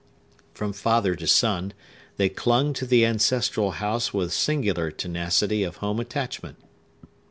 From 0.55 0.73
father 0.73 1.13
to 1.15 1.27
son, 1.27 1.73
they 2.17 2.27
clung 2.27 2.73
to 2.73 2.87
the 2.87 3.05
ancestral 3.05 3.69
house 3.73 4.11
with 4.11 4.33
singular 4.33 4.89
tenacity 4.89 5.61
of 5.61 5.75
home 5.77 5.99
attachment. 5.99 6.57